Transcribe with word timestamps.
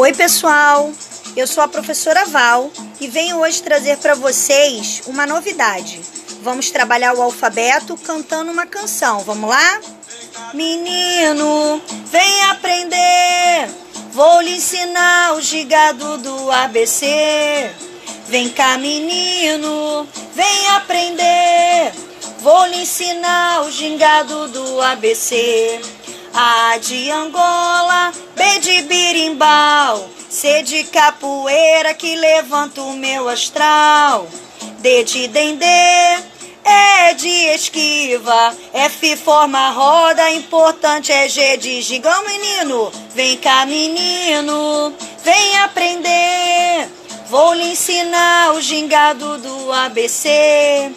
Oi, 0.00 0.14
pessoal. 0.14 0.90
Eu 1.36 1.46
sou 1.46 1.62
a 1.62 1.68
professora 1.68 2.24
Val 2.24 2.70
e 2.98 3.06
venho 3.06 3.36
hoje 3.36 3.62
trazer 3.62 3.98
para 3.98 4.14
vocês 4.14 5.02
uma 5.06 5.26
novidade. 5.26 6.00
Vamos 6.40 6.70
trabalhar 6.70 7.12
o 7.12 7.20
alfabeto 7.20 7.98
cantando 7.98 8.50
uma 8.50 8.64
canção. 8.64 9.20
Vamos 9.20 9.50
lá? 9.50 9.80
Menino, 10.54 11.82
vem 12.06 12.44
aprender. 12.44 13.68
Vou 14.10 14.40
lhe 14.40 14.56
ensinar 14.56 15.34
o 15.34 15.42
gigado 15.42 16.16
do 16.16 16.50
ABC. 16.50 17.70
Vem 18.26 18.48
cá, 18.48 18.78
menino, 18.78 20.08
vem 20.34 20.68
aprender. 20.68 21.92
Vou 22.40 22.64
lhe 22.68 22.80
ensinar 22.80 23.66
o 23.66 23.70
gingado 23.70 24.48
do 24.48 24.80
ABC. 24.80 25.78
A 26.32 26.78
de 26.78 27.10
Angola, 27.10 28.12
B 28.36 28.58
de 28.60 28.82
birimbau, 28.82 30.08
C 30.28 30.62
de 30.62 30.84
capoeira 30.84 31.92
que 31.92 32.14
levanta 32.14 32.80
o 32.82 32.96
meu 32.96 33.28
astral. 33.28 34.28
D 34.78 35.02
de 35.02 35.26
dendê, 35.28 36.18
E 36.64 37.14
de 37.14 37.46
esquiva, 37.54 38.54
F 38.72 39.16
forma 39.16 39.70
roda, 39.70 40.30
importante 40.30 41.10
é 41.10 41.28
G 41.28 41.56
de 41.56 41.82
gigão, 41.82 42.24
menino. 42.24 42.92
Vem 43.12 43.36
cá, 43.36 43.66
menino, 43.66 44.94
vem 45.24 45.58
aprender. 45.58 46.88
Vou 47.28 47.54
lhe 47.54 47.72
ensinar 47.72 48.54
o 48.54 48.60
gingado 48.60 49.38
do 49.38 49.72
ABC. 49.72 50.92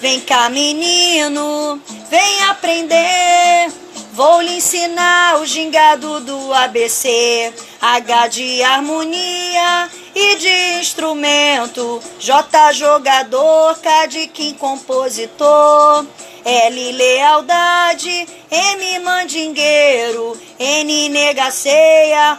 Vem 0.00 0.20
cá, 0.20 0.48
menino, 0.48 1.78
vem 2.10 2.44
aprender. 2.44 3.79
Vou 4.12 4.40
lhe 4.40 4.56
ensinar 4.56 5.40
o 5.40 5.46
gingado 5.46 6.20
do 6.20 6.52
ABC, 6.52 7.52
H 7.80 8.26
de 8.26 8.62
harmonia 8.62 9.88
e 10.14 10.36
de 10.36 10.80
instrumento, 10.80 12.02
J 12.18 12.72
jogador, 12.72 13.78
K 13.78 14.06
de 14.06 14.26
Kim 14.26 14.54
compositor, 14.54 16.04
L 16.44 16.92
lealdade, 16.92 18.28
M 18.50 18.98
mandingueiro, 18.98 20.36
N 20.58 21.08
negaceia, 21.08 22.36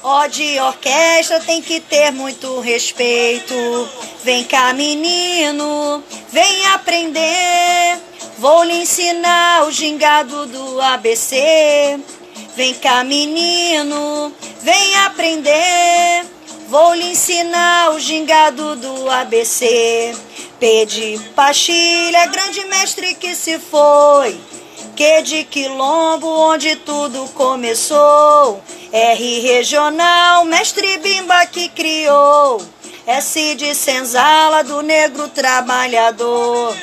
O 0.00 0.28
de 0.28 0.60
orquestra 0.60 1.40
tem 1.40 1.60
que 1.60 1.80
ter 1.80 2.12
muito 2.12 2.60
respeito. 2.60 3.54
Vem 4.22 4.44
cá, 4.44 4.72
menino, 4.72 6.02
vem 6.30 6.66
aprender. 6.66 8.07
Vou 8.38 8.62
lhe 8.62 8.82
ensinar 8.82 9.64
o 9.66 9.72
gingado 9.72 10.46
do 10.46 10.80
ABC. 10.80 11.98
Vem 12.54 12.72
cá, 12.74 13.02
menino, 13.02 14.32
vem 14.62 14.96
aprender. 14.98 16.24
Vou 16.68 16.94
lhe 16.94 17.10
ensinar 17.10 17.90
o 17.90 17.98
gingado 17.98 18.76
do 18.76 19.10
ABC. 19.10 20.14
P 20.60 20.86
de 20.86 21.18
pastilha, 21.34 22.26
grande 22.26 22.64
mestre 22.66 23.12
que 23.14 23.34
se 23.34 23.58
foi. 23.58 24.38
Q 24.94 25.22
de 25.22 25.42
quilombo, 25.42 26.28
onde 26.28 26.76
tudo 26.76 27.28
começou. 27.34 28.62
R 28.92 29.40
regional, 29.40 30.44
mestre 30.44 30.98
Bimba 30.98 31.44
que 31.46 31.68
criou. 31.70 32.62
S 33.04 33.56
de 33.56 33.74
senzala, 33.74 34.62
do 34.62 34.80
negro 34.80 35.26
trabalhador. 35.28 36.76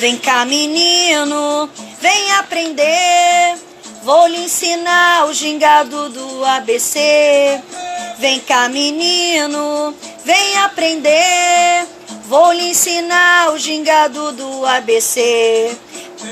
Vem 0.00 0.16
cá, 0.16 0.46
menino, 0.46 1.68
vem 2.00 2.32
aprender. 2.38 3.58
Vou 4.02 4.26
lhe 4.28 4.44
ensinar 4.44 5.26
o 5.26 5.34
gingado 5.34 6.08
do 6.08 6.42
ABC. 6.42 7.60
Vem 8.16 8.40
cá, 8.40 8.66
menino, 8.70 9.94
vem 10.24 10.56
aprender. 10.56 11.86
Vou 12.24 12.50
lhe 12.50 12.70
ensinar 12.70 13.52
o 13.52 13.58
gingado 13.58 14.32
do 14.32 14.64
ABC. 14.64 15.76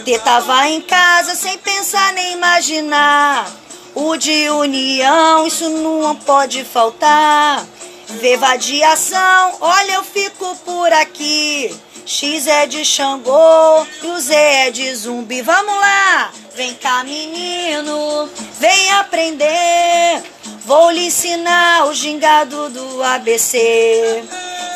T 0.02 0.18
tava 0.20 0.66
em 0.70 0.80
casa 0.80 1.34
sem 1.34 1.58
pensar 1.58 2.14
nem 2.14 2.32
imaginar. 2.32 3.52
O 3.94 4.16
de 4.16 4.48
união, 4.48 5.46
isso 5.46 5.68
não 5.68 6.16
pode 6.16 6.64
faltar. 6.64 7.66
V 8.08 8.36
vadiação, 8.38 9.58
olha 9.60 9.92
eu 9.92 10.02
fico 10.02 10.56
por 10.64 10.90
aqui. 10.90 11.70
X 12.10 12.46
é 12.46 12.66
de 12.66 12.86
Xangô 12.86 13.86
e 14.02 14.06
o 14.06 14.18
Z 14.18 14.34
é 14.34 14.70
de 14.70 14.94
zumbi. 14.94 15.42
Vamos 15.42 15.74
lá! 15.74 16.32
Vem 16.54 16.74
cá, 16.76 17.04
menino, 17.04 18.26
vem 18.58 18.92
aprender. 18.92 20.22
Vou 20.64 20.90
lhe 20.90 21.08
ensinar 21.08 21.86
o 21.86 21.92
gingado 21.92 22.70
do 22.70 23.02
ABC. 23.02 24.24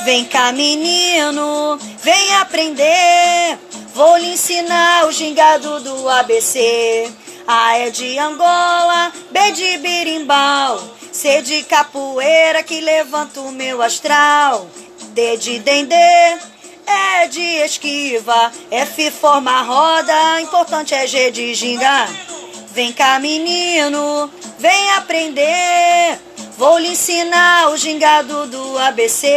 Vem 0.04 0.26
cá, 0.26 0.52
menino, 0.52 1.78
vem 2.02 2.34
aprender. 2.34 3.58
Vou 3.94 4.18
lhe 4.18 4.34
ensinar 4.34 5.06
o 5.06 5.12
gingado 5.12 5.80
do 5.80 6.10
ABC. 6.10 7.10
A 7.46 7.78
é 7.78 7.88
de 7.88 8.18
Angola, 8.18 9.10
B 9.30 9.52
de 9.52 9.78
birimbau, 9.78 10.78
C 11.10 11.40
de 11.40 11.62
capoeira 11.62 12.62
que 12.62 12.78
levanta 12.82 13.40
o 13.40 13.50
meu 13.50 13.80
astral. 13.80 14.66
D 15.14 15.36
de 15.38 15.58
dendê, 15.60 16.38
é 16.92 17.28
de 17.28 17.40
esquiva, 17.40 18.52
F 18.70 19.10
forma 19.10 19.62
roda, 19.62 20.40
importante 20.40 20.94
é 20.94 21.06
G 21.06 21.30
de 21.30 21.54
ginga. 21.54 22.08
Vem 22.72 22.92
cá, 22.92 23.18
menino, 23.18 24.30
vem 24.58 24.90
aprender. 24.92 26.18
Vou 26.56 26.78
lhe 26.78 26.88
ensinar 26.88 27.70
o 27.70 27.76
gingado 27.76 28.46
do 28.46 28.78
ABC. 28.78 29.28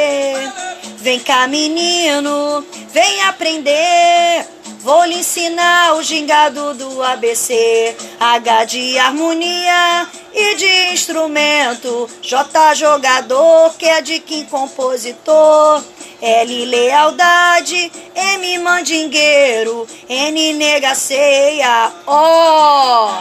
Vem 0.98 1.20
cá, 1.20 1.48
menino, 1.48 2.66
vem 2.94 3.22
aprender. 3.24 4.48
Vou 4.80 5.04
lhe 5.04 5.16
ensinar 5.16 5.96
o 5.96 6.04
gingado 6.04 6.76
do 6.76 7.02
ABC. 7.02 7.96
H 8.20 8.66
de 8.66 9.00
harmonia 9.00 10.08
e 10.34 10.56
de 10.56 10.94
instrumento. 10.94 12.08
J 12.22 12.76
jogador, 12.76 13.74
que 13.78 13.86
é 13.86 14.02
de 14.02 14.20
quem 14.20 14.46
compositor. 14.46 15.84
L 16.28 16.66
lealdade, 16.66 17.92
M 18.16 18.58
mandingueiro, 18.58 19.88
N 20.10 20.54
negaceia, 20.54 21.92
O. 22.08 23.12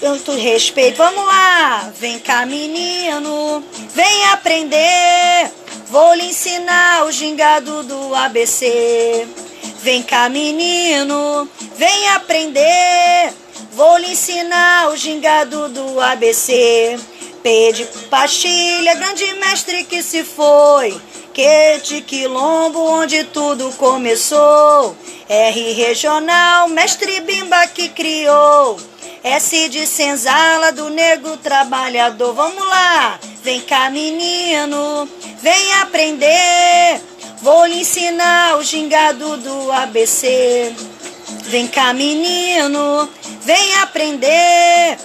Tanto 0.00 0.30
respeito, 0.36 0.96
vamos 0.96 1.26
lá, 1.26 1.90
vem 1.98 2.20
cá 2.20 2.46
menino, 2.46 3.64
vem 3.92 4.26
aprender, 4.26 5.50
vou 5.90 6.14
lhe 6.14 6.26
ensinar 6.26 7.04
o 7.04 7.10
gingado 7.10 7.82
do 7.82 8.14
ABC. 8.14 9.26
Vem 9.82 10.00
cá 10.00 10.28
menino, 10.28 11.48
vem 11.74 12.10
aprender, 12.10 13.34
vou 13.72 13.98
lhe 13.98 14.12
ensinar 14.12 14.88
o 14.90 14.96
gingado 14.96 15.68
do 15.68 16.00
ABC. 16.00 16.96
P 17.42 17.72
de 17.72 17.84
pastilha, 18.08 18.94
grande 18.94 19.32
mestre 19.34 19.84
que 19.84 20.02
se 20.02 20.24
foi. 20.24 21.00
Q 21.32 21.42
de 21.82 22.00
quilombo, 22.02 22.80
onde 22.80 23.24
tudo 23.24 23.72
começou. 23.72 24.96
R 25.28 25.72
regional, 25.72 26.68
mestre 26.68 27.20
Bimba 27.20 27.66
que 27.68 27.88
criou. 27.90 28.78
S 29.22 29.68
de 29.68 29.86
senzala, 29.86 30.72
do 30.72 30.88
negro 30.88 31.36
trabalhador. 31.36 32.32
Vamos 32.34 32.66
lá, 32.66 33.18
vem 33.42 33.60
cá 33.60 33.90
menino, 33.90 35.08
vem 35.40 35.74
aprender. 35.82 37.00
Vou 37.42 37.66
lhe 37.66 37.80
ensinar 37.80 38.56
o 38.58 38.64
gingado 38.64 39.36
do 39.36 39.72
ABC. 39.72 40.72
Vem 41.44 41.66
cá 41.66 41.92
menino, 41.92 43.08
vem 43.42 43.74
aprender. 43.76 44.98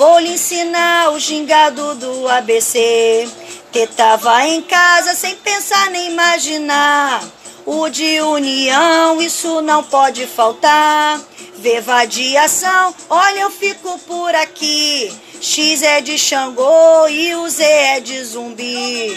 Vou 0.00 0.18
lhe 0.18 0.30
ensinar 0.30 1.12
o 1.12 1.20
gingado 1.20 1.94
do 1.96 2.26
ABC. 2.26 3.28
Que 3.70 3.86
tava 3.86 4.46
em 4.46 4.62
casa 4.62 5.14
sem 5.14 5.36
pensar 5.36 5.90
nem 5.90 6.10
imaginar. 6.10 7.22
O 7.66 7.86
de 7.90 8.18
união, 8.22 9.20
isso 9.20 9.60
não 9.60 9.84
pode 9.84 10.26
faltar. 10.26 11.20
V 11.58 11.82
vadiação, 11.82 12.94
olha 13.10 13.40
eu 13.40 13.50
fico 13.50 13.98
por 14.06 14.34
aqui. 14.36 15.12
X 15.38 15.82
é 15.82 16.00
de 16.00 16.16
Xangô 16.16 17.06
e 17.10 17.34
o 17.34 17.46
Z 17.50 17.62
é 17.62 18.00
de 18.00 18.24
zumbi. 18.24 19.14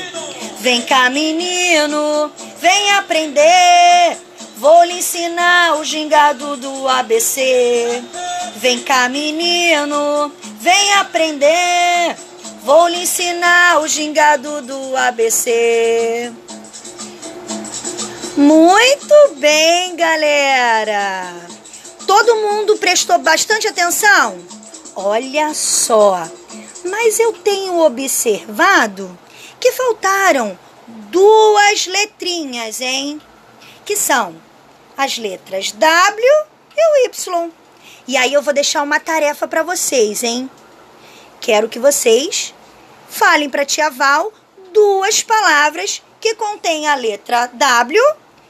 Vem 0.59 0.81
cá, 0.81 1.09
menino, 1.09 2.29
vem 2.59 2.91
aprender. 2.91 4.17
Vou 4.57 4.83
lhe 4.83 4.99
ensinar 4.99 5.77
o 5.77 5.85
gingado 5.85 6.57
do 6.57 6.89
ABC. 6.89 8.03
Vem 8.57 8.79
cá, 8.79 9.07
menino, 9.07 10.31
vem 10.63 10.93
aprender. 10.93 12.15
Vou 12.63 12.87
lhe 12.87 13.03
ensinar 13.03 13.81
o 13.81 13.87
gingado 13.87 14.61
do 14.61 14.95
ABC. 14.95 16.31
Muito 18.37 19.13
bem, 19.35 19.93
galera. 19.97 21.35
Todo 22.07 22.37
mundo 22.37 22.77
prestou 22.77 23.17
bastante 23.17 23.67
atenção? 23.67 24.39
Olha 24.95 25.53
só. 25.53 26.25
Mas 26.85 27.19
eu 27.19 27.33
tenho 27.33 27.79
observado 27.79 29.19
que 29.59 29.73
faltaram 29.73 30.57
duas 30.87 31.87
letrinhas, 31.87 32.79
hein? 32.79 33.21
Que 33.83 33.97
são 33.97 34.33
as 34.95 35.17
letras 35.17 35.73
W 35.73 36.25
e 36.77 37.05
o 37.05 37.07
Y. 37.07 37.62
E 38.07 38.17
aí 38.17 38.33
eu 38.33 38.41
vou 38.41 38.53
deixar 38.53 38.81
uma 38.81 38.99
tarefa 38.99 39.47
para 39.47 39.63
vocês, 39.63 40.23
hein? 40.23 40.49
Quero 41.39 41.69
que 41.69 41.79
vocês 41.79 42.53
falem 43.09 43.49
para 43.49 43.65
tia 43.65 43.89
Val 43.89 44.31
duas 44.73 45.21
palavras 45.21 46.01
que 46.19 46.35
contêm 46.35 46.87
a 46.87 46.95
letra 46.95 47.47
W 47.47 48.01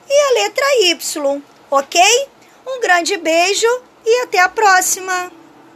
e 0.09 0.13
a 0.13 0.43
letra 0.43 0.65
Y, 0.83 1.41
ok? 1.69 2.01
Um 2.65 2.79
grande 2.79 3.17
beijo 3.17 3.67
e 4.05 4.21
até 4.21 4.39
a 4.39 4.49
próxima! 4.49 5.42